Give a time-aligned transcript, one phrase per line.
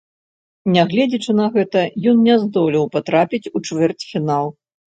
[0.75, 4.53] Нягледзячы на гэта, ён не здолеў патрапіць у чвэрцьфінал.